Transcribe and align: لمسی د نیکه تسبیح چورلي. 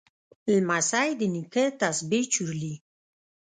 لمسی 0.53 1.09
د 1.19 1.21
نیکه 1.33 1.65
تسبیح 1.81 2.23
چورلي. 2.33 2.75